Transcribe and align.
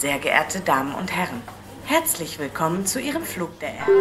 Sehr 0.00 0.18
geehrte 0.18 0.60
Damen 0.60 0.94
und 0.94 1.14
Herren, 1.14 1.42
herzlich 1.84 2.38
willkommen 2.38 2.86
zu 2.86 3.00
Ihrem 3.00 3.22
Flug 3.22 3.60
der 3.60 3.68
Erde. 3.74 3.92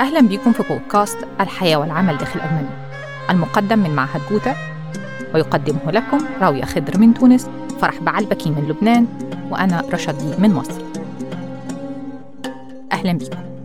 أهلا 0.00 0.20
بكم 0.20 0.52
في 0.52 0.62
بودكاست 0.62 1.18
الحياة 1.40 1.76
والعمل 1.76 2.18
داخل 2.18 2.40
ألمانيا 2.40 2.88
المقدم 3.30 3.78
من 3.78 3.94
معهد 3.94 4.20
جوتا 4.30 4.56
ويقدمه 5.34 5.90
لكم 5.92 6.18
راوية 6.40 6.64
خضر 6.64 6.98
من 6.98 7.14
تونس 7.14 7.50
فرح 7.80 7.98
بعلبكي 7.98 8.50
من 8.50 8.68
لبنان 8.68 9.06
وأنا 9.50 9.84
رشد 9.92 10.18
دي 10.18 10.42
من 10.42 10.54
مصر 10.54 10.82
أهلا 12.92 13.12
بكم 13.12 13.55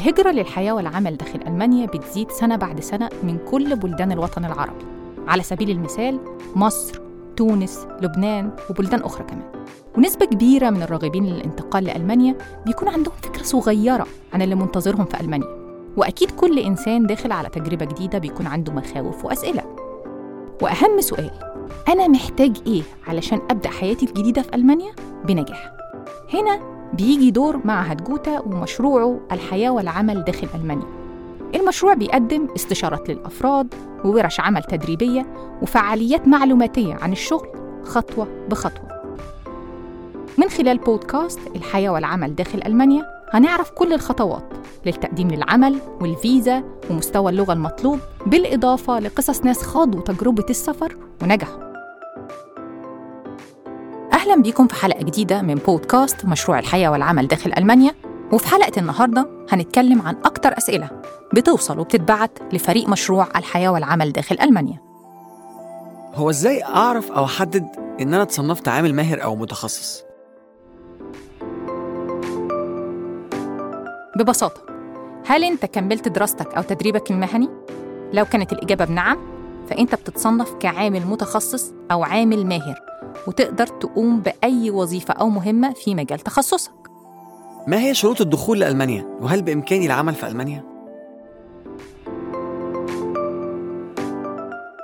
الهجرة 0.00 0.30
للحياة 0.30 0.72
والعمل 0.72 1.16
داخل 1.16 1.40
ألمانيا 1.46 1.86
بتزيد 1.86 2.30
سنة 2.30 2.56
بعد 2.56 2.80
سنة 2.80 3.10
من 3.22 3.38
كل 3.50 3.76
بلدان 3.76 4.12
الوطن 4.12 4.44
العربي. 4.44 4.84
على 5.28 5.42
سبيل 5.42 5.70
المثال 5.70 6.20
مصر، 6.56 7.00
تونس، 7.36 7.86
لبنان 8.02 8.50
وبلدان 8.70 9.00
أخرى 9.00 9.24
كمان. 9.24 9.52
ونسبة 9.96 10.26
كبيرة 10.26 10.70
من 10.70 10.82
الراغبين 10.82 11.26
للانتقال 11.26 11.84
لألمانيا 11.84 12.38
بيكون 12.66 12.88
عندهم 12.88 13.14
فكرة 13.22 13.42
صغيرة 13.42 14.06
عن 14.32 14.42
اللي 14.42 14.54
منتظرهم 14.54 15.04
في 15.04 15.20
ألمانيا. 15.20 15.48
وأكيد 15.96 16.30
كل 16.30 16.58
إنسان 16.58 17.06
داخل 17.06 17.32
على 17.32 17.48
تجربة 17.48 17.84
جديدة 17.84 18.18
بيكون 18.18 18.46
عنده 18.46 18.72
مخاوف 18.72 19.24
وأسئلة. 19.24 19.62
وأهم 20.62 21.00
سؤال 21.00 21.30
أنا 21.88 22.08
محتاج 22.08 22.56
إيه 22.66 22.82
علشان 23.06 23.40
أبدأ 23.50 23.70
حياتي 23.70 24.06
الجديدة 24.06 24.42
في 24.42 24.54
ألمانيا؟ 24.54 24.92
بنجاح. 25.24 25.72
هنا 26.34 26.79
بيجي 26.92 27.30
دور 27.30 27.60
معهد 27.64 28.04
جوتا 28.04 28.40
ومشروعه 28.40 29.20
الحياة 29.32 29.70
والعمل 29.70 30.24
داخل 30.24 30.48
ألمانيا. 30.54 30.86
المشروع 31.54 31.94
بيقدم 31.94 32.48
استشارات 32.56 33.08
للأفراد 33.10 33.74
وورش 34.04 34.40
عمل 34.40 34.62
تدريبية 34.62 35.26
وفعاليات 35.62 36.28
معلوماتية 36.28 36.94
عن 36.94 37.12
الشغل 37.12 37.48
خطوة 37.84 38.28
بخطوة. 38.50 38.90
من 40.38 40.48
خلال 40.48 40.78
بودكاست 40.78 41.40
الحياة 41.56 41.90
والعمل 41.90 42.34
داخل 42.34 42.62
ألمانيا 42.66 43.04
هنعرف 43.32 43.70
كل 43.70 43.92
الخطوات 43.92 44.44
للتقديم 44.86 45.28
للعمل 45.28 45.78
والفيزا 46.00 46.62
ومستوى 46.90 47.30
اللغة 47.32 47.52
المطلوب 47.52 47.98
بالإضافة 48.26 48.98
لقصص 49.00 49.44
ناس 49.44 49.62
خاضوا 49.62 50.00
تجربة 50.00 50.44
السفر 50.50 50.96
ونجحوا 51.22 51.69
أهلا 54.20 54.42
بيكم 54.42 54.66
في 54.68 54.74
حلقة 54.74 55.02
جديدة 55.02 55.42
من 55.42 55.54
بودكاست 55.54 56.24
مشروع 56.24 56.58
الحياة 56.58 56.88
والعمل 56.88 57.28
داخل 57.28 57.52
ألمانيا. 57.58 57.94
وفي 58.32 58.48
حلقة 58.48 58.80
النهاردة 58.80 59.28
هنتكلم 59.50 60.02
عن 60.02 60.16
أكتر 60.24 60.58
أسئلة 60.58 60.90
بتوصل 61.34 61.78
وبتتبعت 61.78 62.38
لفريق 62.52 62.88
مشروع 62.88 63.28
الحياة 63.36 63.68
والعمل 63.68 64.12
داخل 64.12 64.38
ألمانيا. 64.42 64.78
هو 66.14 66.30
إزاي 66.30 66.64
أعرف 66.64 67.12
أو 67.12 67.24
أحدد 67.24 67.66
إن 68.00 68.14
أنا 68.14 68.22
اتصنفت 68.22 68.68
عامل 68.68 68.94
ماهر 68.94 69.22
أو 69.22 69.36
متخصص؟ 69.36 70.04
ببساطة 74.16 74.62
هل 75.26 75.44
أنت 75.44 75.64
كملت 75.66 76.08
دراستك 76.08 76.54
أو 76.54 76.62
تدريبك 76.62 77.10
المهني؟ 77.10 77.48
لو 78.12 78.24
كانت 78.24 78.52
الإجابة 78.52 78.84
بنعم 78.84 79.18
فأنت 79.70 79.94
بتتصنف 79.94 80.54
كعامل 80.54 81.06
متخصص 81.06 81.72
أو 81.92 82.04
عامل 82.04 82.46
ماهر. 82.46 82.89
وتقدر 83.26 83.66
تقوم 83.66 84.20
بأي 84.20 84.70
وظيفة 84.70 85.14
أو 85.14 85.28
مهمة 85.28 85.72
في 85.72 85.94
مجال 85.94 86.18
تخصصك. 86.18 86.72
ما 87.66 87.80
هي 87.80 87.94
شروط 87.94 88.20
الدخول 88.20 88.60
لألمانيا؟ 88.60 89.06
وهل 89.20 89.42
بإمكاني 89.42 89.86
العمل 89.86 90.14
في 90.14 90.28
ألمانيا؟ 90.28 90.64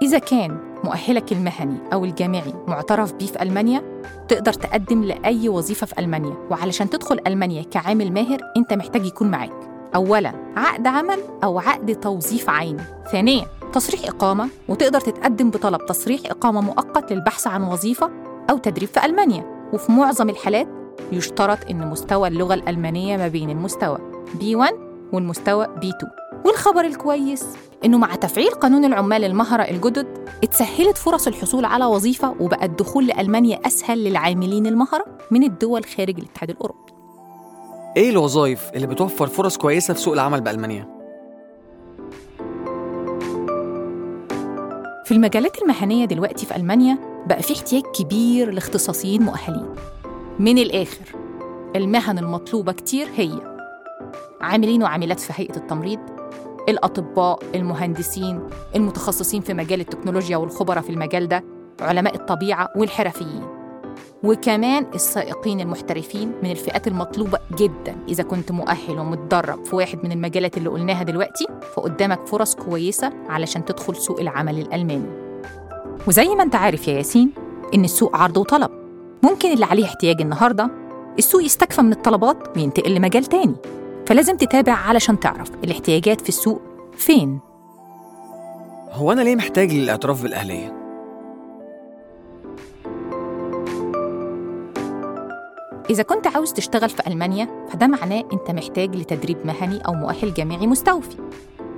إذا 0.03 0.19
كان 0.19 0.59
مؤهلك 0.84 1.32
المهني 1.32 1.78
أو 1.92 2.04
الجامعي 2.04 2.54
معترف 2.69 3.12
بيه 3.12 3.26
في 3.26 3.42
ألمانيا 3.42 3.82
تقدر 4.28 4.53
تقدم 4.53 5.04
لأي 5.04 5.48
وظيفة 5.48 5.87
في 5.87 5.98
ألمانيا. 5.98 6.34
وعلشان 6.50 6.91
تدخل 6.91 7.20
ألمانيا 7.26 7.62
كعامل 7.62 8.12
ماهر 8.12 8.38
أنت 8.56 8.72
محتاج 8.72 9.06
يكون 9.06 9.31
معاك 9.31 9.53
أولاً 9.94 10.32
عقد 10.56 10.87
عمل 10.87 11.19
أو 11.44 11.58
عقد 11.58 11.94
توظيف 11.94 12.50
عيني. 12.50 12.82
ثانياً 13.12 13.47
تصريح 13.76 14.00
إقامة 14.04 14.48
وتقدر 14.69 15.00
تتقدم 15.00 15.50
بطلب 15.50 15.87
تصريح 15.87 16.20
إقامة 16.26 16.60
مؤقت 16.60 17.12
للبحث 17.12 17.47
عن 17.47 17.62
وظيفة 17.62 18.10
أو 18.50 18.59
تدريب 18.59 18.88
في 18.88 19.04
ألمانيا. 19.06 19.70
وفي 19.72 19.92
معظم 19.92 20.31
الحالات 20.31 20.69
يشترط 21.12 21.59
إن 21.70 21.91
مستوى 21.91 22.28
اللغة 22.28 22.54
الألمانية 22.54 23.16
ما 23.16 23.28
بين 23.28 23.50
المستوى 23.50 23.98
B1 24.41 24.72
والمستوى 25.12 25.66
B2 25.66 26.06
والخبر 26.47 26.84
الكويس 26.84 27.44
إنه 27.84 27.98
مع 27.98 28.14
تفعيل 28.14 28.50
قانون 28.50 28.84
العمال 28.84 29.25
المهرة 29.25 29.62
الجدد 29.62 30.06
اتسهلت 30.44 30.98
فرص 30.98 31.26
الحصول 31.26 31.64
على 31.64 31.84
وظيفة 31.84 32.34
وبقى 32.41 32.66
الدخول 32.66 33.06
لألمانيا 33.06 33.60
أسهل 33.66 34.04
للعاملين 34.04 34.66
المهرة 34.66 35.04
من 35.31 35.43
الدول 35.43 35.84
خارج 35.84 36.19
الاتحاد 36.19 36.50
الأوروبي. 36.50 36.93
إيه 37.97 38.10
الوظائف 38.10 38.70
اللي 38.75 38.87
بتوفر 38.87 39.26
فرص 39.26 39.56
كويسة 39.56 39.94
في 39.94 40.00
سوق 40.00 40.12
العمل 40.12 40.41
بألمانيا؟ 40.41 40.95
في 45.06 45.12
المجالات 45.15 45.62
المهنية 45.62 46.05
دلوقتي 46.05 46.47
في 46.47 46.56
ألمانيا 46.56 46.99
بقى 47.27 47.43
في 47.43 47.53
احتياج 47.55 47.83
كبير 47.83 48.50
لاختصاصيين 48.50 49.22
مؤهلين. 49.22 49.75
من 50.39 50.59
الآخر 50.59 51.17
المهن 51.77 52.19
المطلوبة 52.19 52.72
كتير 52.72 53.09
هي 53.17 53.56
عاملين 54.41 54.83
وعاملات 54.83 55.21
في 55.21 55.33
هيئة 55.37 55.56
التمريض 55.56 55.99
الأطباء 56.69 57.39
المهندسين 57.55 58.41
المتخصصين 58.77 59.43
في 59.43 59.55
مجال 59.55 59.81
التكنولوجيا 59.81 60.37
والخبراء 60.37 60.83
في 60.83 60.91
المجال 60.91 61.28
ده 61.28 61.44
علماء 61.81 62.15
الطبيعة 62.15 62.69
والحرفيين. 62.77 63.56
وكمان 64.25 64.87
السائقين 64.94 65.60
المحترفين 65.60 66.32
من 66.43 66.50
الفئات 66.50 66.88
المطلوبة 66.88 67.38
جدا. 67.56 67.97
إذا 68.09 68.22
كنت 68.22 68.53
مؤهل 68.53 68.99
ومتدرب 68.99 69.65
في 69.65 69.77
واحد 69.77 69.99
من 70.04 70.12
المجالات 70.12 70.56
اللي 70.56 70.69
قلناها 70.69 71.03
دلوقتي 71.03 71.47
فقدامك 71.75 72.26
فرص 72.26 72.55
كويسة 72.55 73.12
علشان 73.28 73.65
تدخل 73.65 73.97
سوق 73.97 74.21
العمل 74.21 74.59
الألماني. 74.59 75.09
وزي 76.09 76.28
ما 76.28 76.43
أنت 76.43 76.55
عارف 76.55 76.88
يا 76.88 76.93
ياسين 76.93 77.32
إن 77.75 77.84
السوق 77.84 78.16
عرض 78.16 78.37
وطلب. 78.37 78.71
ممكن 79.22 79.53
اللي 79.53 79.65
عليه 79.65 79.84
احتياج 79.84 80.21
النهاردة 80.21 80.71
السوق 81.19 81.43
يستكفى 81.43 81.82
من 81.82 81.93
الطلبات 81.93 82.56
وينتقل 82.56 82.94
لمجال 82.94 83.25
تاني. 83.25 83.55
فلازم 84.06 84.37
تتابع 84.37 84.72
علشان 84.72 85.21
تعرف 85.21 85.50
الاحتياجات 85.65 86.21
في 86.21 86.28
السوق 86.28 86.62
فين. 86.97 87.38
هو 88.91 89.12
أنا 89.12 89.22
ليه 89.22 89.37
محتاج 89.37 89.72
للاعتراف 89.72 90.22
بالأهلية؟ 90.22 90.85
إذا 95.91 96.02
كنت 96.02 96.26
عاوز 96.26 96.52
تشتغل 96.52 96.88
في 96.88 97.06
ألمانيا 97.06 97.66
فده 97.69 97.86
معناه 97.86 98.24
أنت 98.32 98.50
محتاج 98.50 98.97
لتدريب 98.97 99.36
مهني 99.44 99.80
أو 99.86 99.92
مؤهل 99.92 100.34
جامعي 100.34 100.66
مستوفي. 100.66 101.16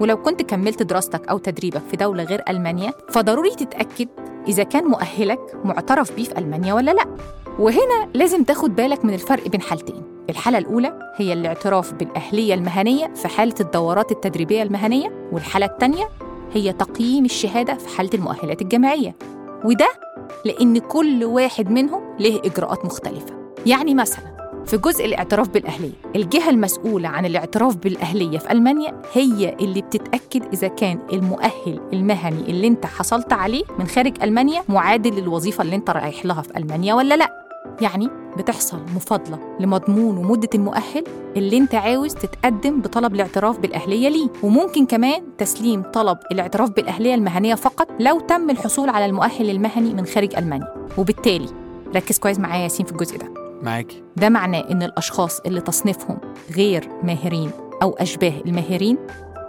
ولو 0.00 0.22
كنت 0.22 0.42
كملت 0.42 0.82
دراستك 0.82 1.28
أو 1.28 1.38
تدريبك 1.38 1.82
في 1.90 1.96
دولة 1.96 2.22
غير 2.22 2.42
ألمانيا 2.48 2.92
فضروري 3.08 3.50
تتأكد 3.50 4.08
إذا 4.48 4.62
كان 4.62 4.84
مؤهلك 4.84 5.40
معترف 5.64 6.16
بيه 6.16 6.24
في 6.24 6.38
ألمانيا 6.38 6.74
ولا 6.74 6.90
لأ. 6.90 7.04
وهنا 7.58 8.08
لازم 8.14 8.44
تاخد 8.44 8.76
بالك 8.76 9.04
من 9.04 9.14
الفرق 9.14 9.48
بين 9.48 9.60
حالتين. 9.60 10.02
الحالة 10.30 10.58
الأولى 10.58 11.12
هي 11.16 11.32
الاعتراف 11.32 11.94
بالأهلية 11.94 12.54
المهنية 12.54 13.14
في 13.14 13.28
حالة 13.28 13.54
الدورات 13.60 14.12
التدريبية 14.12 14.62
المهنية 14.62 15.28
والحالة 15.32 15.66
الثانية 15.66 16.08
هي 16.52 16.72
تقييم 16.72 17.24
الشهادة 17.24 17.74
في 17.74 17.96
حالة 17.96 18.10
المؤهلات 18.14 18.62
الجامعية. 18.62 19.16
وده 19.64 19.88
لأن 20.44 20.78
كل 20.78 21.24
واحد 21.24 21.70
منهم 21.70 22.16
له 22.20 22.40
إجراءات 22.44 22.84
مختلفة. 22.84 23.37
يعني 23.66 23.94
مثلا 23.94 24.38
في 24.66 24.76
جزء 24.76 25.04
الاعتراف 25.04 25.48
بالأهلية 25.48 25.92
الجهة 26.16 26.50
المسؤولة 26.50 27.08
عن 27.08 27.26
الاعتراف 27.26 27.76
بالأهلية 27.76 28.38
في 28.38 28.52
ألمانيا 28.52 29.02
هي 29.12 29.56
اللي 29.60 29.82
بتتأكد 29.82 30.42
إذا 30.52 30.68
كان 30.68 30.98
المؤهل 31.12 31.80
المهني 31.92 32.40
اللي 32.40 32.66
أنت 32.66 32.86
حصلت 32.86 33.32
عليه 33.32 33.64
من 33.78 33.86
خارج 33.86 34.22
ألمانيا 34.22 34.62
معادل 34.68 35.14
للوظيفة 35.14 35.62
اللي 35.62 35.76
أنت 35.76 35.90
رايح 35.90 36.26
لها 36.26 36.42
في 36.42 36.56
ألمانيا 36.56 36.94
ولا 36.94 37.16
لأ. 37.16 37.44
يعني 37.80 38.08
بتحصل 38.38 38.78
مفاضلة 38.96 39.38
لمضمون 39.60 40.16
ومدة 40.16 40.48
المؤهل 40.54 41.04
اللي 41.36 41.58
أنت 41.58 41.74
عاوز 41.74 42.14
تتقدم 42.14 42.80
بطلب 42.80 43.14
الاعتراف 43.14 43.58
بالأهلية 43.58 44.08
ليه. 44.08 44.28
وممكن 44.42 44.86
كمان 44.86 45.22
تسليم 45.38 45.82
طلب 45.82 46.18
الاعتراف 46.32 46.70
بالأهلية 46.70 47.14
المهنية 47.14 47.54
فقط 47.54 47.88
لو 48.00 48.20
تم 48.20 48.50
الحصول 48.50 48.88
على 48.88 49.06
المؤهل 49.06 49.50
المهني 49.50 49.94
من 49.94 50.06
خارج 50.06 50.36
ألمانيا. 50.36 50.74
وبالتالي 50.98 51.48
ركز 51.96 52.18
كويس 52.18 52.38
معايا 52.38 52.62
ياسين 52.62 52.86
في 52.86 52.92
الجزء 52.92 53.18
ده. 53.18 53.37
معاكي 53.62 54.02
ده 54.16 54.28
معناه 54.28 54.60
إن 54.70 54.82
الأشخاص 54.82 55.40
اللي 55.40 55.60
تصنيفهم 55.60 56.18
غير 56.56 56.88
ماهرين 57.02 57.50
أو 57.82 57.92
أشباه 57.92 58.32
الماهرين 58.46 58.98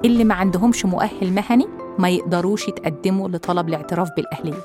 اللي 0.06 0.24
ما 0.24 0.36
عندهمش 0.36 0.86
مؤهل 0.86 1.34
مهني 1.34 1.66
ما 2.00 2.10
يقدروش 2.10 2.68
يتقدموا 2.68 3.30
لطلب 3.30 3.70
الاعتراف 3.70 4.10
بالأهلية. 4.16 4.60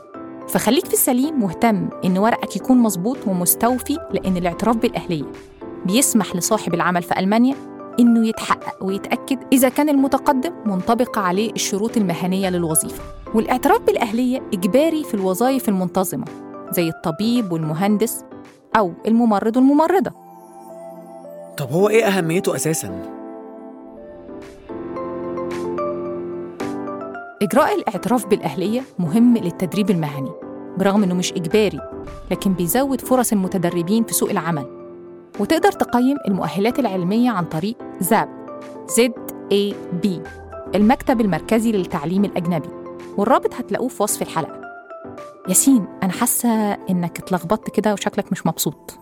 فخليك 0.48 0.86
في 0.86 0.92
السليم 0.92 1.40
مهتم 1.40 1.88
إن 2.04 2.18
ورقك 2.18 2.56
يكون 2.56 2.78
مظبوط 2.78 3.16
ومستوفي 3.26 3.98
لأن 4.12 4.36
الاعتراف 4.36 4.76
بالأهلية 4.76 5.24
بيسمح 5.86 6.36
لصاحب 6.36 6.74
العمل 6.74 7.02
في 7.02 7.18
ألمانيا 7.18 7.54
إنه 8.00 8.28
يتحقق 8.28 8.84
ويتأكد 8.84 9.38
إذا 9.52 9.68
كان 9.68 9.88
المتقدم 9.88 10.52
منطبق 10.66 11.18
عليه 11.18 11.52
الشروط 11.52 11.96
المهنية 11.96 12.50
للوظيفة. 12.50 13.02
والاعتراف 13.34 13.80
بالأهلية 13.80 14.42
إجباري 14.54 15.04
في 15.04 15.14
الوظائف 15.14 15.68
المنتظمة 15.68 16.24
زي 16.70 16.88
الطبيب 16.88 17.52
والمهندس 17.52 18.24
أو 18.76 18.92
الممرض 19.06 19.56
والممرضة. 19.56 20.10
طب 21.56 21.70
هو 21.72 21.88
إيه 21.88 22.04
أهميته 22.04 22.54
أساساً؟ 22.56 23.02
إجراء 27.42 27.74
الاعتراف 27.74 28.26
بالأهلية 28.26 28.82
مهم 28.98 29.36
للتدريب 29.36 29.90
المهني 29.90 30.30
برغم 30.78 31.02
إنه 31.02 31.14
مش 31.14 31.32
إجباري 31.32 31.80
لكن 32.30 32.52
بيزود 32.52 33.00
فرص 33.00 33.32
المتدربين 33.32 34.04
في 34.04 34.14
سوق 34.14 34.30
العمل. 34.30 34.66
وتقدر 35.40 35.72
تقيم 35.72 36.16
المؤهلات 36.28 36.78
العلمية 36.78 37.30
عن 37.30 37.44
طريق 37.44 37.76
زاب 38.00 38.28
ZAB 38.90 40.08
المكتب 40.74 41.20
المركزي 41.20 41.72
للتعليم 41.72 42.24
الأجنبي. 42.24 42.68
والرابط 43.16 43.54
هتلاقوه 43.54 43.88
في 43.88 44.02
وصف 44.02 44.22
الحلقة. 44.22 44.63
ياسين 45.48 45.86
أنا 46.02 46.12
حاسة 46.12 46.72
إنك 46.72 47.18
اتلخبطت 47.18 47.70
كده 47.70 47.92
وشكلك 47.92 48.32
مش 48.32 48.46
مبسوط. 48.46 48.98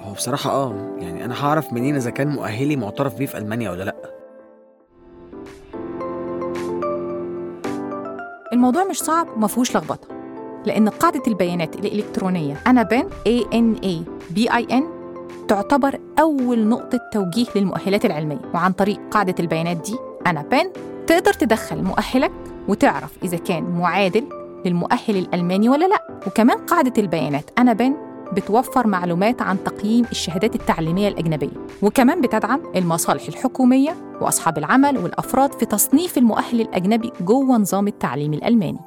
هو 0.00 0.12
بصراحة 0.12 0.50
آه 0.50 0.96
يعني 0.98 1.24
أنا 1.24 1.44
هعرف 1.44 1.72
منين 1.72 1.96
إذا 1.96 2.10
كان 2.10 2.28
مؤهلي 2.28 2.76
معترف 2.76 3.14
بيه 3.14 3.26
في 3.26 3.38
ألمانيا 3.38 3.70
ولا 3.70 3.82
لأ. 3.84 3.96
الموضوع 8.52 8.84
مش 8.84 8.98
صعب 8.98 9.26
وما 9.36 9.46
فيهوش 9.46 9.76
لخبطة 9.76 10.08
لأن 10.66 10.88
قاعدة 10.88 11.22
البيانات 11.26 11.74
الإلكترونية 11.74 12.56
أنا 12.66 12.82
بين 12.82 13.08
اي 13.26 13.46
ان 14.72 14.84
تعتبر 15.48 16.00
أول 16.20 16.66
نقطة 16.66 17.00
توجيه 17.12 17.46
للمؤهلات 17.56 18.04
العلمية. 18.04 18.40
وعن 18.54 18.72
طريق 18.72 19.00
قاعدة 19.10 19.34
البيانات 19.40 19.76
دي 19.76 19.96
أنا 20.26 20.42
بين 20.42 20.70
تقدر 21.06 21.32
تدخل 21.32 21.82
مؤهلك 21.82 22.32
وتعرف 22.68 23.10
إذا 23.22 23.36
كان 23.36 23.64
معادل 23.64 24.43
للمؤهل 24.64 25.16
الألماني 25.16 25.68
ولا 25.68 25.86
لا. 25.86 26.20
وكمان 26.26 26.56
قاعدة 26.56 26.92
البيانات. 26.98 27.50
أنا 27.58 27.72
بين 27.72 27.96
بتوفر 28.32 28.86
معلومات 28.86 29.42
عن 29.42 29.64
تقييم 29.64 30.04
الشهادات 30.10 30.54
التعليمية 30.54 31.08
الأجنبية. 31.08 31.66
وكمان 31.82 32.20
بتدعم 32.20 32.60
المصالح 32.76 33.26
الحكومية 33.28 33.96
وأصحاب 34.20 34.58
العمل 34.58 34.98
والأفراد 34.98 35.52
في 35.52 35.66
تصنيف 35.66 36.18
المؤهل 36.18 36.60
الأجنبي 36.60 37.12
جوه 37.20 37.56
نظام 37.56 37.88
التعليم 37.88 38.34
الألماني. 38.34 38.78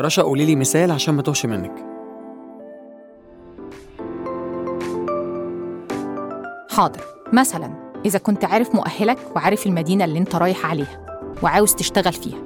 رشا 0.00 0.22
قولي 0.22 0.44
لي 0.44 0.56
مثال 0.56 0.90
عشان 0.90 1.14
ما 1.14 1.22
توهش 1.22 1.46
منك. 1.46 1.86
حاضر. 6.70 7.00
مثلا 7.32 7.70
إذا 8.04 8.18
كنت 8.18 8.44
عارف 8.44 8.74
مؤهلك 8.74 9.18
وعارف 9.36 9.66
المدينة 9.66 10.04
اللي 10.04 10.18
أنت 10.18 10.34
رايح 10.34 10.66
عليها 10.66 11.06
وعاوز 11.42 11.74
تشتغل 11.74 12.12
فيها 12.12 12.38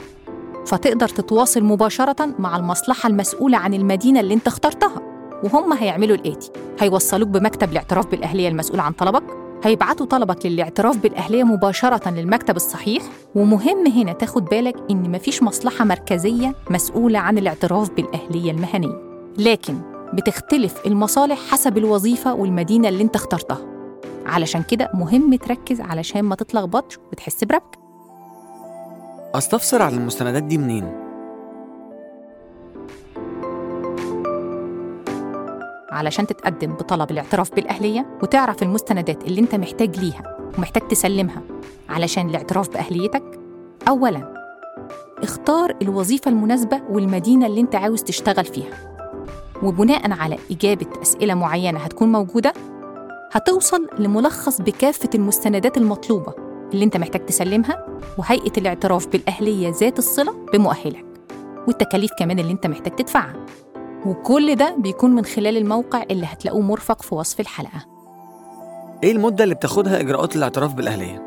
فتقدر 0.71 1.09
تتواصل 1.09 1.65
مباشرة 1.65 2.35
مع 2.39 2.57
المصلحة 2.57 3.09
المسؤولة 3.09 3.59
عن 3.59 3.75
المدينة 3.75 4.21
اللي 4.21 4.35
انت 4.35 4.47
اخترتها. 4.47 5.03
وهم 5.45 5.73
هيعملوا 5.73 6.17
الآتي. 6.17 6.51
هيوصلوك 6.81 7.29
بمكتب 7.29 7.73
الاعتراف 7.73 8.07
بالأهلية 8.07 8.49
المسؤول 8.49 8.81
عن 8.81 8.93
طلبك. 8.93 9.23
هيبعتوا 9.65 10.07
طلبك 10.07 10.47
للاعتراف 10.47 10.97
بالأهلية 10.97 11.45
مباشرة 11.45 12.11
للمكتب 12.11 12.57
الصحيح. 12.57 13.03
ومهم 13.35 13.87
هنا 13.87 14.13
تاخد 14.13 14.45
بالك 14.45 14.77
إن 14.91 15.13
مفيش 15.13 15.43
مصلحة 15.43 15.85
مركزية 15.85 16.55
مسؤولة 16.71 17.19
عن 17.19 17.39
الاعتراف 17.39 17.91
بالأهلية 17.91 18.51
المهنية. 18.51 19.23
لكن 19.39 19.79
بتختلف 20.13 20.87
المصالح 20.87 21.39
حسب 21.51 21.79
الوظيفة 21.79 22.35
والمدينة 22.35 22.89
اللي 22.89 23.03
انت 23.03 23.17
اخترتها. 23.17 23.59
علشان 24.27 24.63
كده 24.63 24.91
مهم 24.95 25.35
تركز 25.35 25.81
علشان 25.81 26.23
ما 26.23 26.35
تتلخبطش 26.35 26.99
وتحس 27.13 27.45
بربك 27.45 27.80
أستفسر 29.35 29.83
عن 29.83 29.95
المستندات 29.95 30.43
دي 30.43 30.59
منين؟ 30.59 30.85
علشان 35.91 36.27
تتقدم 36.27 36.73
بطلب 36.75 37.11
الاعتراف 37.11 37.55
بالأهلية 37.55 38.19
وتعرف 38.23 38.63
المستندات 38.63 39.25
اللي 39.25 39.41
انت 39.41 39.55
محتاج 39.55 39.99
ليها 39.99 40.37
ومحتاج 40.59 40.89
تسلمها 40.89 41.43
علشان 41.89 42.29
الاعتراف 42.29 42.69
بأهليتك 42.71 43.41
أولاً 43.89 44.35
اختار 45.23 45.77
الوظيفة 45.83 46.31
المناسبة 46.31 46.81
والمدينة 46.91 47.47
اللي 47.47 47.61
انت 47.61 47.75
عاوز 47.75 48.03
تشتغل 48.03 48.45
فيها 48.45 48.91
وبناء 49.63 50.13
على 50.13 50.39
إجابة 50.51 50.87
أسئلة 51.03 51.35
معينة 51.35 51.79
هتكون 51.79 52.13
موجودة 52.13 52.53
هتوصل 53.33 53.89
لملخص 53.99 54.61
بكافة 54.61 55.11
المستندات 55.15 55.77
المطلوبة 55.77 56.35
اللي 56.75 56.85
انت 56.85 56.97
محتاج 56.97 57.27
تسلمها 57.27 57.87
وهيئة 58.19 58.53
الاعتراف 58.59 59.07
بالأهلية 59.07 59.73
ذات 59.81 59.99
الصلة 59.99 60.35
بمؤهلك 60.53 61.05
والتكاليف 61.67 62.11
كمان 62.19 62.39
اللي 62.39 62.53
انت 62.53 62.67
محتاج 62.67 62.97
تدفعها. 62.97 63.47
وكل 64.07 64.55
ده 64.57 64.77
بيكون 64.79 65.11
من 65.11 65.25
خلال 65.25 65.57
الموقع 65.57 66.03
اللي 66.11 66.27
هتلاقوه 66.27 66.61
مرفق 66.61 67.03
في 67.03 67.15
وصف 67.15 67.41
الحلقة. 67.41 67.87
إيه 69.05 69.13
المدة 69.13 69.45
اللي 69.45 69.55
بتاخدها 69.55 70.01
إجراءات 70.01 70.37
الاعتراف 70.37 70.75
بالأهلية؟ 70.75 71.27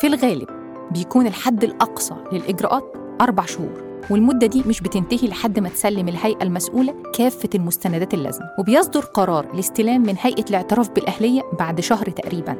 في 0.00 0.06
الغالب 0.06 0.48
بيكون 0.90 1.26
الحد 1.26 1.64
الأقصى 1.64 2.14
للإجراءات 2.32 2.92
أربع 3.20 3.44
شهور. 3.44 3.87
والمدة 4.10 4.46
دي 4.46 4.62
مش 4.66 4.80
بتنتهي 4.80 5.28
لحد 5.28 5.58
ما 5.58 5.68
تسلم 5.68 6.08
الهيئة 6.08 6.42
المسؤولة 6.42 6.94
كافة 7.14 7.48
المستندات 7.54 8.14
اللازمة 8.14 8.46
وبيصدر 8.58 9.00
قرار 9.00 9.46
الاستلام 9.54 10.02
من 10.02 10.14
هيئة 10.20 10.44
الاعتراف 10.50 10.90
بالأهلية 10.90 11.42
بعد 11.58 11.80
شهر 11.80 12.10
تقريباً. 12.10 12.56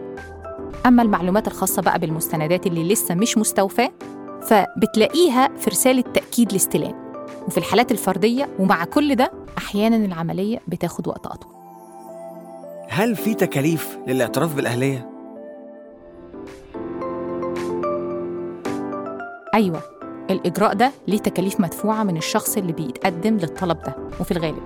أما 0.87 1.03
المعلومات 1.03 1.47
الخاصة 1.47 1.83
بقى 1.83 1.99
بالمستندات 1.99 2.67
اللي 2.67 2.89
لسه 2.93 3.15
مش 3.15 3.39
مستوفاة 3.39 3.91
فبتلاقيها 4.43 5.49
في 5.59 5.71
رسالة 5.71 6.01
تأكيد 6.03 6.51
الاستلام. 6.51 7.09
وفي 7.47 7.59
الحالات 7.59 7.93
الفردية 7.93 8.49
ومع 8.59 8.85
كل 8.85 9.15
ده 9.15 9.33
أحياناً 9.59 9.97
العملية 9.97 10.61
بتاخد 10.69 11.09
وقت 11.09 11.27
أطول 11.27 11.53
هل 12.89 13.17
في 13.17 13.35
تكاليف 13.35 13.99
للاعتراف 14.07 14.55
بالأهلية؟ 14.55 15.11
أيوة. 19.55 19.98
الإجراء 20.31 20.75
ده 20.75 20.91
ليه 21.09 21.19
تكاليف 21.19 21.61
مدفوعة 21.61 22.03
من 22.03 22.17
الشخص 22.17 22.57
اللي 22.57 22.73
بيتقدم 22.73 23.37
للطلب 23.37 23.83
ده 23.83 23.97
وفي 24.21 24.31
الغالب 24.31 24.63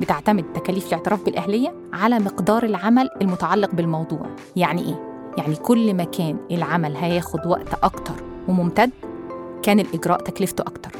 بتعتمد 0.00 0.44
تكاليف 0.54 0.86
الاعتراف 0.88 1.24
بالأهلية 1.24 1.74
على 1.92 2.18
مقدار 2.18 2.64
العمل 2.64 3.10
المتعلق 3.22 3.70
بالموضوع. 3.74 4.26
يعني 4.56 4.82
إيه؟ 4.82 5.08
يعني 5.38 5.56
كل 5.56 5.94
ما 5.94 6.04
كان 6.04 6.36
العمل 6.50 6.96
هياخد 6.96 7.46
وقت 7.46 7.74
أكتر 7.82 8.14
وممتد 8.48 8.90
كان 9.62 9.80
الإجراء 9.80 10.20
تكلفته 10.20 10.62
أكتر. 10.62 10.90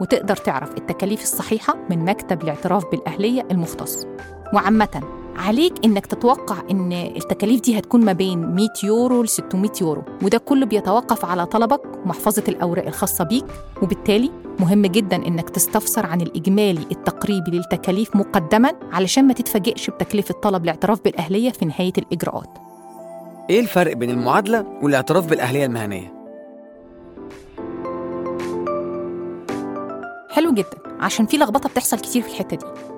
وتقدر 0.00 0.36
تعرف 0.36 0.76
التكاليف 0.76 1.22
الصحيحة 1.22 1.74
من 1.90 2.04
مكتب 2.04 2.42
الاعتراف 2.42 2.90
بالأهلية 2.90 3.46
المختص. 3.50 4.06
وعامة 4.54 5.02
عليك 5.36 5.72
إنك 5.84 6.06
تتوقع 6.06 6.56
إن 6.70 6.92
التكاليف 6.92 7.60
دي 7.60 7.78
هتكون 7.78 8.04
ما 8.04 8.12
بين 8.12 8.54
100 8.54 8.68
يورو 8.84 9.22
ل 9.22 9.28
600 9.28 9.70
يورو. 9.80 10.02
وده 10.22 10.38
كله 10.38 10.66
بيتوقف 10.66 11.24
على 11.24 11.46
طلبك 11.46 11.80
ومحفظة 12.04 12.42
الأوراق 12.48 12.86
الخاصة 12.86 13.24
بيك. 13.24 13.44
وبالتالي 13.82 14.30
مهم 14.60 14.86
جدا 14.86 15.16
إنك 15.16 15.50
تستفسر 15.50 16.06
عن 16.06 16.20
الإجمالي 16.20 16.86
التقريبي 16.92 17.50
للتكاليف 17.50 18.16
مقدما 18.16 18.72
علشان 18.92 19.26
ما 19.26 19.32
تتفاجئش 19.34 19.90
بتكلفة 19.90 20.34
طلب 20.34 20.64
الاعتراف 20.64 21.00
بالأهلية 21.04 21.50
في 21.50 21.64
نهاية 21.64 21.92
الإجراءات. 21.98 22.58
إيه 23.50 23.60
الفرق 23.60 23.92
بين 23.92 24.10
المعادلة 24.10 24.66
والاعتراف 24.82 25.26
بالأهلية 25.26 25.66
المهنية؟ 25.66 26.12
حلو 30.30 30.52
جدا. 30.52 30.78
عشان 31.00 31.26
في 31.26 31.36
لخبطة 31.36 31.68
بتحصل 31.68 31.98
كتير 31.98 32.22
في 32.22 32.28
الحتة 32.28 32.56
دي. 32.56 32.91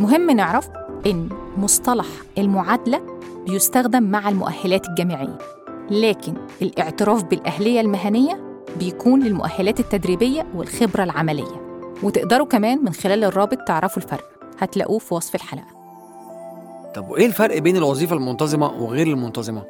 المهم 0.00 0.30
نعرف 0.30 0.68
إن 1.06 1.28
مصطلح 1.56 2.06
المعادلة 2.38 3.20
بيستخدم 3.46 4.02
مع 4.02 4.28
المؤهلات 4.28 4.88
الجامعية 4.88 5.38
لكن 5.90 6.34
الاعتراف 6.62 7.24
بالأهلية 7.24 7.80
المهنية 7.80 8.40
بيكون 8.78 9.22
للمؤهلات 9.22 9.80
التدريبية 9.80 10.46
والخبرة 10.54 11.04
العملية. 11.04 11.82
وتقدروا 12.02 12.46
كمان 12.46 12.84
من 12.84 12.92
خلال 12.92 13.24
الرابط 13.24 13.58
تعرفوا 13.66 14.02
الفرق. 14.02 14.24
هتلاقوه 14.58 14.98
في 14.98 15.14
وصف 15.14 15.34
الحلقة. 15.34 15.66
طب 16.94 17.08
وإيه 17.10 17.26
الفرق 17.26 17.58
بين 17.58 17.76
الوظيفة 17.76 18.16
المنتظمة 18.16 18.82
وغير 18.82 19.06
المنتظمة؟ 19.06 19.62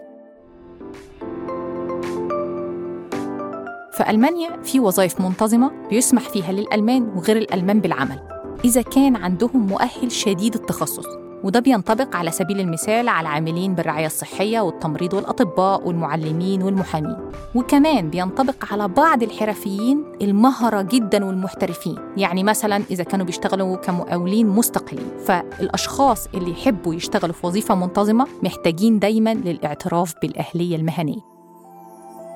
في 3.92 4.10
ألمانيا 4.10 4.62
في 4.62 4.80
وظائف 4.80 5.20
منتظمة 5.20 5.70
بيسمح 5.88 6.28
فيها 6.28 6.52
للألمان 6.52 7.02
وغير 7.16 7.36
الألمان 7.36 7.80
بالعمل. 7.80 8.39
إذا 8.64 8.82
كان 8.82 9.16
عندهم 9.16 9.66
مؤهل 9.66 10.12
شديد 10.12 10.54
التخصص 10.54 11.06
وده 11.44 11.60
بينطبق 11.60 12.16
على 12.16 12.30
سبيل 12.30 12.60
المثال 12.60 13.08
على 13.08 13.20
العاملين 13.28 13.74
بالرعاية 13.74 14.06
الصحية 14.06 14.60
والتمريض 14.60 15.14
والأطباء 15.14 15.88
والمعلمين 15.88 16.62
والمحامين. 16.62 17.16
وكمان 17.54 18.10
بينطبق 18.10 18.72
على 18.72 18.88
بعض 18.88 19.22
الحرفيين 19.22 20.04
المهرة 20.22 20.82
جدا 20.82 21.24
والمحترفين 21.24 21.96
يعني 22.16 22.44
مثلا 22.44 22.82
إذا 22.90 23.04
كانوا 23.04 23.26
بيشتغلوا 23.26 23.76
كمقاولين 23.76 24.48
مستقلين. 24.48 25.10
فالأشخاص 25.24 26.26
اللي 26.34 26.50
يحبوا 26.50 26.94
يشتغلوا 26.94 27.34
في 27.34 27.46
وظيفة 27.46 27.74
منتظمة 27.74 28.26
محتاجين 28.42 28.98
دايما 28.98 29.34
للاعتراف 29.34 30.14
بالأهلية 30.22 30.76
المهنية. 30.76 31.20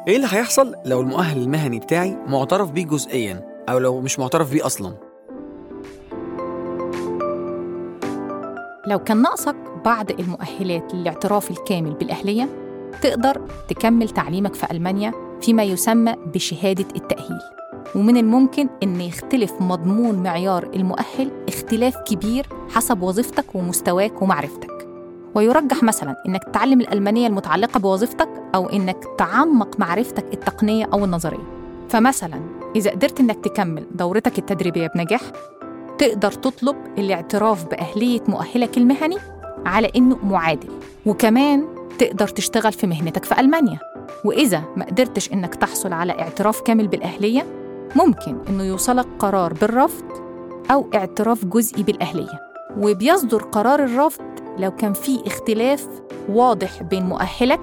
إيه 0.09 0.16
اللي 0.16 0.26
هيحصل 0.31 0.75
لو 0.87 1.00
المؤهل 1.00 1.43
المهني 1.43 1.78
بتاعي 1.78 2.16
معترف 2.26 2.71
بيه 2.71 2.85
جزئيا 2.85 3.43
أو 3.69 3.78
لو 3.78 4.00
مش 4.00 4.19
معترف 4.19 4.50
بيه 4.50 4.66
أصلا؟ 4.66 5.04
لو 8.87 8.99
كان 8.99 9.23
ناقصك 9.23 9.57
بعض 9.85 10.11
المؤهلات 10.11 10.95
للاعتراف 10.95 11.50
الكامل 11.50 11.95
بالأهلية 11.95 12.49
تقدر 13.03 13.41
تكمل 13.69 14.09
تعليمك 14.09 14.55
في 14.55 14.71
ألمانيا 14.71 15.12
فيما 15.41 15.62
يسمى 15.62 16.14
بشهادة 16.35 16.87
التأهيل. 16.97 17.41
ومن 17.95 18.17
الممكن 18.17 18.69
أن 18.83 19.00
يختلف 19.00 19.53
مضمون 19.61 20.23
معيار 20.23 20.71
المؤهل 20.75 21.31
اختلاف 21.49 21.97
كبير 21.97 22.47
حسب 22.71 23.03
وظيفتك 23.03 23.55
ومستواك 23.55 24.23
ومعرفتك. 24.23 24.88
ويرجح 25.35 25.83
مثلا 25.83 26.17
أنك 26.29 26.45
تتعلم 26.45 26.81
الألمانية 26.81 27.26
المتعلقة 27.26 27.81
بوظيفتك 27.81 28.29
أو 28.55 28.69
أنك 28.69 29.05
تعمق 29.19 29.81
معرفتك 29.81 30.25
التقنية 30.35 30.88
أو 30.93 31.05
النظرية. 31.05 31.55
فمثلا 31.88 32.41
إذا 32.76 32.91
قدرت 32.91 33.21
أنك 33.21 33.45
تكمل 33.45 33.87
دورتك 33.95 34.38
التدريبية 34.38 34.87
بنجاح 34.95 35.21
تقدر 35.99 36.33
تطلب 36.33 36.77
الاعتراف 36.99 37.65
بأهلية 37.65 38.21
مؤهلك 38.29 38.79
المهني 38.79 39.17
على 39.67 39.91
إنه 39.97 40.19
معادل. 40.23 40.69
وكمان 41.07 41.67
تقدر 41.99 42.29
تشتغل 42.29 42.73
في 42.73 42.87
مهنتك 42.87 43.25
في 43.25 43.41
ألمانيا. 43.41 43.79
وإذا 44.25 44.63
ما 44.77 44.85
قدرتش 44.85 45.33
إنك 45.33 45.55
تحصل 45.55 45.93
على 45.93 46.13
اعتراف 46.13 46.61
كامل 46.61 46.89
بالأهلية 46.89 47.47
ممكن 47.97 48.39
إنه 48.49 48.65
يوصلك 48.65 49.07
قرار 49.19 49.53
بالرفض 49.53 50.05
أو 50.71 50.87
اعتراف 50.95 51.45
جزئي 51.45 51.83
بالأهلية. 51.83 52.41
وبيصدر 52.79 53.43
قرار 53.43 53.85
الرفض 53.85 54.25
لو 54.59 54.71
كان 54.71 54.93
في 54.93 55.27
اختلاف 55.27 55.87
واضح 56.29 56.83
بين 56.83 57.03
مؤهلك 57.03 57.61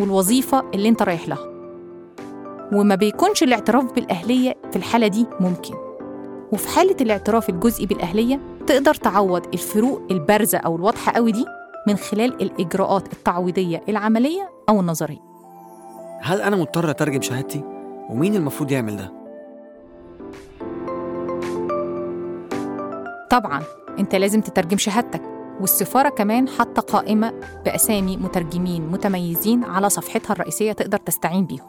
والوظيفة 0.00 0.64
اللي 0.74 0.88
أنت 0.88 1.02
رايح 1.02 1.28
لها. 1.28 1.50
وما 2.72 2.94
بيكونش 2.94 3.42
الاعتراف 3.42 3.92
بالأهلية 3.92 4.54
في 4.70 4.76
الحالة 4.76 5.06
دي 5.06 5.26
ممكن. 5.40 5.74
وفي 6.54 6.68
حالة 6.68 6.96
الاعتراف 7.00 7.48
الجزئي 7.48 7.86
بالأهلية 7.86 8.40
تقدر 8.66 8.94
تعوض 8.94 9.46
الفروق 9.54 10.02
البارزة 10.10 10.58
أو 10.58 10.76
الواضحة 10.76 11.12
قوي 11.12 11.32
دي 11.32 11.44
من 11.88 11.96
خلال 11.96 12.42
الإجراءات 12.42 13.12
التعويضية 13.12 13.82
العملية 13.88 14.50
أو 14.68 14.80
النظرية. 14.80 15.18
هل 16.20 16.40
أنا 16.40 16.56
مضطر 16.56 16.90
أترجم 16.90 17.22
شهادتي؟ 17.22 17.62
ومين 18.10 18.34
المفروض 18.34 18.70
يعمل 18.72 18.96
ده؟ 18.96 19.12
طبعا 23.30 23.62
أنت 23.98 24.14
لازم 24.14 24.40
تترجم 24.40 24.78
شهادتك 24.78 25.22
والسفارة 25.60 26.08
كمان 26.08 26.48
حاطة 26.48 26.82
قائمة 26.82 27.32
بأسامي 27.64 28.16
مترجمين 28.16 28.86
متميزين 28.88 29.64
على 29.64 29.90
صفحتها 29.90 30.32
الرئيسية 30.32 30.72
تقدر 30.72 30.98
تستعين 30.98 31.46
بيهم. 31.46 31.66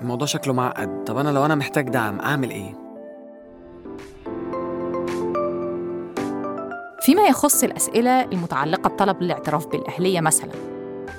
الموضوع 0.00 0.26
شكله 0.26 0.54
معقد. 0.54 1.04
طب 1.04 1.16
أنا 1.16 1.28
لو 1.28 1.44
أنا 1.44 1.54
محتاج 1.54 1.88
دعم 1.88 2.20
أعمل 2.20 2.50
إيه؟ 2.50 2.87
فيما 7.08 7.26
يخص 7.26 7.64
الأسئلة 7.64 8.24
المتعلقة 8.24 8.88
بطلب 8.88 9.22
الاعتراف 9.22 9.66
بالأهلية 9.66 10.20
مثلا. 10.20 10.50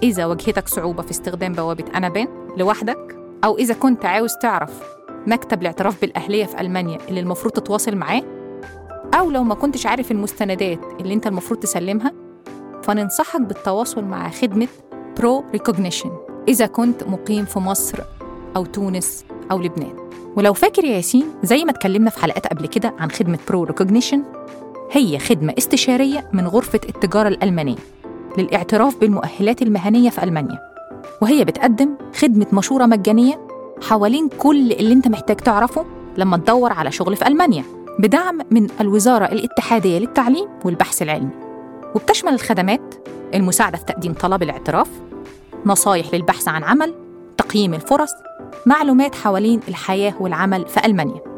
إذا 0.04 0.26
واجهتك 0.26 0.68
صعوبة 0.68 1.04
في 1.04 1.12
استخدام 1.12 1.54
بوابة 1.54 1.86
anabin 1.96 2.28
لوحدك 2.58 3.18
أو 3.44 3.58
إذا 3.58 3.74
كنت 3.74 4.06
عاوز 4.06 4.34
تعرف 4.42 4.84
مكتب 5.28 5.62
الاعتراف 5.62 6.02
بالأهلية 6.02 6.46
في 6.46 6.62
ألمانيا 6.62 6.98
اللي 7.10 7.20
المفروض 7.20 7.54
تتواصل 7.54 7.96
معاه 7.96 8.22
أو 9.14 9.32
لو 9.32 9.44
ما 9.44 9.56
كنتش 9.56 9.86
عارف 9.86 10.12
المستندات 10.12 10.80
اللي 11.00 11.14
أنت 11.14 11.28
المفروض 11.28 11.60
تسلمها 11.60 12.12
فننصحك 12.84 13.42
بالتواصل 13.42 14.04
مع 14.04 14.30
خدمة 14.30 14.68
برو 15.18 15.44
ريكوجنيشن 15.52 16.12
إذا 16.48 16.66
كنت 16.66 17.04
مقيم 17.04 17.46
في 17.46 17.60
مصر 17.60 18.00
أو 18.56 18.66
تونس 18.66 19.26
أو 19.52 19.60
لبنان. 19.60 20.10
ولو 20.36 20.54
فاكر 20.54 20.84
يا 20.84 20.96
ياسين 20.96 21.26
زي 21.44 21.66
ما 21.66 21.72
اتكلمنا 21.72 22.10
في 22.10 22.20
حلقات 22.20 22.48
قبل 22.48 22.68
كده 22.68 22.94
عن 23.00 23.12
خدمة 23.12 23.40
برو 23.48 23.64
ريكوجنيشن 23.64 24.24
هي 24.92 25.20
خدمة 25.20 25.54
استشارية 25.58 26.30
من 26.34 26.48
غرفة 26.48 26.80
التجارة 26.90 27.28
الألمانية 27.28 27.76
للاعتراف 28.38 28.98
بالمؤهلات 28.98 29.62
المهنية 29.62 30.10
في 30.10 30.24
ألمانيا. 30.24 30.60
وهي 31.22 31.46
بتقدم 31.46 31.96
خدمة 32.16 32.48
مشورة 32.54 32.86
مجانية 32.86 33.48
حوالين 33.82 34.30
كل 34.30 34.72
اللي 34.72 34.94
انت 34.94 35.08
محتاج 35.08 35.38
تعرفه 35.38 35.86
لما 36.18 36.38
تدور 36.38 36.74
على 36.74 36.92
شغل 36.92 37.16
في 37.16 37.28
ألمانيا 37.28 37.64
بدعم 38.00 38.40
من 38.52 38.68
الوزارة 38.82 39.26
الاتحادية 39.26 40.00
للتعليم 40.00 40.48
والبحث 40.66 41.02
العلمي. 41.02 41.32
وبتشمل 41.96 42.34
الخدمات 42.34 42.96
المساعدة 43.34 43.78
في 43.78 43.86
تقديم 43.86 44.14
طلب 44.14 44.44
الاعتراف 44.44 44.90
نصايح 45.66 46.14
للبحث 46.14 46.48
عن 46.48 46.64
عمل 46.64 46.94
تقييم 47.38 47.74
الفرص 47.74 48.12
معلومات 48.66 49.16
حوالين 49.16 49.60
الحياة 49.68 50.14
والعمل 50.20 50.66
في 50.68 50.86
ألمانيا. 50.86 51.29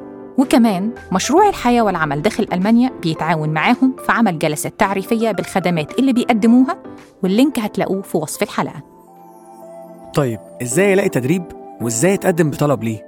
وكمان 0.41 0.91
مشروع 1.12 1.50
الحياة 1.50 1.81
والعمل 1.81 2.21
داخل 2.21 2.48
ألمانيا 2.53 2.91
بيتعاون 3.01 3.50
معاهم 3.50 3.95
في 4.05 4.12
عمل 4.12 4.39
جلسات 4.39 4.79
تعريفية 4.79 5.31
بالخدمات 5.31 6.00
اللي 6.00 6.13
بيقدموها 6.13 6.77
واللينك 7.24 7.60
هتلاقوه 7.60 8.01
في 8.01 8.17
وصف 8.17 8.43
الحلقة. 8.43 8.83
طيب 10.13 10.39
إزاي 10.62 10.93
ألاقي 10.93 11.10
تدريب؟ 11.10 11.43
وإزاي 11.81 12.13
أتقدم 12.13 12.50
بطلب 12.50 12.83
ليه؟ 12.83 13.05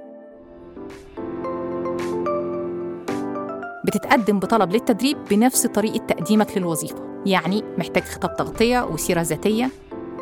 بتتقدم 3.84 4.38
بطلب 4.38 4.72
للتدريب 4.72 5.16
بنفس 5.30 5.66
طريقة 5.66 6.06
تقديمك 6.06 6.58
للوظيفة 6.58 7.22
يعني 7.26 7.62
محتاج 7.78 8.02
خطاب 8.02 8.36
تغطية 8.36 8.84
وسيرة 8.84 9.20
ذاتية. 9.20 9.70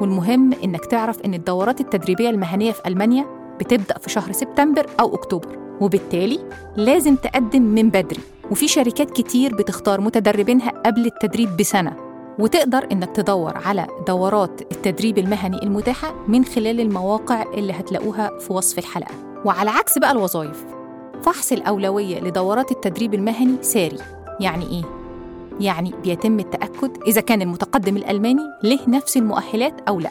والمهم 0.01 0.53
إنك 0.65 0.85
تعرف 0.85 1.21
إن 1.21 1.35
الدورات 1.35 1.81
التدريبية 1.81 2.31
المهنية 2.31 2.73
في 2.73 2.81
ألمانيا 2.87 3.27
بتبدأ 3.61 3.99
في 3.99 4.11
شهر 4.11 4.33
سبتمبر 4.33 4.87
أو 5.01 5.15
أكتوبر. 5.15 5.62
وبالتالي 5.83 6.39
لازم 6.77 7.17
تقدم 7.17 7.63
من 7.63 7.89
بدري. 7.91 8.21
وفي 8.51 8.69
شركات 8.69 9.11
كتير 9.11 9.55
بتختار 9.55 10.01
متدربينها 10.01 10.71
قبل 10.71 11.07
التدريب 11.07 11.57
بسنة. 11.57 11.97
وتقدر 12.39 12.89
إنك 12.93 13.17
تدور 13.17 13.57
على 13.57 13.87
دورات 14.07 14.61
التدريب 14.61 15.19
المهني 15.19 15.63
المتاحة 15.63 16.15
من 16.29 16.45
خلال 16.45 16.81
المواقع 16.81 17.43
اللي 17.55 17.73
هتلاقوها 17.73 18.39
في 18.39 18.53
وصف 18.53 18.79
الحلقة. 18.79 19.15
وعلى 19.45 19.71
عكس 19.71 19.99
بقى 19.99 20.13
الوظائف 20.13 20.65
فحص 21.23 21.53
الأولوية 21.53 22.21
لدورات 22.21 22.71
التدريب 22.71 23.15
المهني 23.15 23.57
ساري. 23.63 23.99
يعني 24.41 24.67
إيه؟ 24.67 24.83
يعني 25.61 25.93
بيتم 26.03 26.39
التأكد 26.39 27.03
إذا 27.07 27.21
كان 27.21 27.43
المتقدم 27.43 27.97
الألماني 27.97 28.43
له 28.63 28.79
نفس 28.89 29.17
المؤهلات 29.17 29.81
أو 29.89 30.01
لأ. 30.01 30.11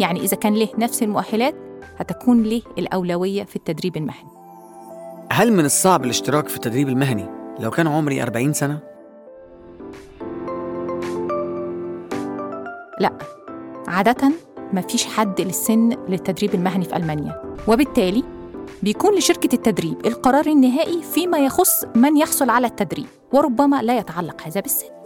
يعني 0.00 0.20
إذا 0.20 0.36
كان 0.36 0.54
له 0.54 0.68
نفس 0.78 1.02
المؤهلات 1.02 1.54
هتكون 1.96 2.42
له 2.42 2.62
الأولوية 2.78 3.44
في 3.44 3.56
التدريب 3.56 3.96
المهني. 3.96 4.39
هل 5.40 5.52
من 5.52 5.64
الصعب 5.64 6.04
الاشتراك 6.04 6.48
في 6.48 6.56
التدريب 6.56 6.88
المهني 6.88 7.26
لو 7.60 7.70
كان 7.70 7.86
عمري 7.86 8.22
40 8.22 8.52
سنة؟ 8.52 8.78
لا 13.00 13.18
عادة 13.88 14.32
مفيش 14.72 15.06
حد 15.06 15.40
للسن 15.40 15.96
للتدريب 16.08 16.54
المهني 16.54 16.84
في 16.84 16.96
ألمانيا 16.96 17.56
وبالتالي 17.68 18.24
بيكون 18.82 19.14
لشركة 19.14 19.54
التدريب 19.54 20.06
القرار 20.06 20.46
النهائي 20.46 21.02
فيما 21.02 21.38
يخص 21.38 21.84
من 21.94 22.16
يحصل 22.16 22.50
على 22.50 22.66
التدريب 22.66 23.06
وربما 23.32 23.82
لا 23.82 23.98
يتعلق 23.98 24.42
هذا 24.46 24.60
بالسن 24.60 24.99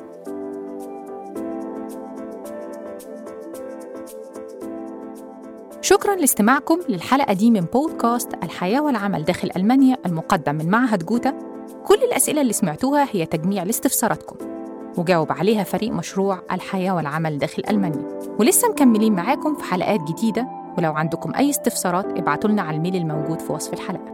شكرا 5.84 6.14
لاستماعكم 6.14 6.80
للحلقة 6.88 7.32
دي 7.32 7.50
من 7.50 7.60
بودكاست 7.60 8.28
الحياة 8.42 8.80
والعمل 8.80 9.24
داخل 9.24 9.50
ألمانيا 9.56 9.96
المقدم 10.06 10.54
من 10.54 10.70
معهد 10.70 11.04
جوتا. 11.04 11.38
كل 11.86 11.94
الأسئلة 11.94 12.40
اللي 12.40 12.52
سمعتوها 12.52 13.08
هي 13.12 13.26
تجميع 13.26 13.62
لاستفساراتكم. 13.62 14.36
وجاوب 14.98 15.32
عليها 15.32 15.64
فريق 15.64 15.92
مشروع 15.92 16.42
الحياة 16.52 16.94
والعمل 16.94 17.38
داخل 17.38 17.62
ألمانيا. 17.70 18.18
ولسه 18.38 18.68
مكملين 18.68 19.12
معاكم 19.12 19.54
في 19.54 19.64
حلقات 19.64 20.00
جديدة. 20.00 20.48
ولو 20.78 20.92
عندكم 20.92 21.34
أي 21.34 21.50
استفسارات 21.50 22.06
ابعتوا 22.18 22.50
لنا 22.50 22.62
على 22.62 22.76
الميل 22.76 22.96
الموجود 22.96 23.40
في 23.40 23.52
وصف 23.52 23.72
الحلقة. 23.72 24.13